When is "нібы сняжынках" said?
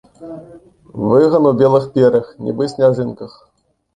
2.47-3.37